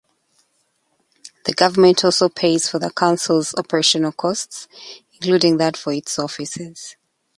The 1.45 1.53
government 1.53 2.03
also 2.03 2.27
pays 2.27 2.67
for 2.67 2.79
the 2.79 2.89
councils' 2.91 3.53
operational 3.55 4.11
costs, 4.11 4.67
including 5.13 5.57
that 5.57 5.77
for 5.77 5.93
its 5.93 6.17
offices. 6.17 6.95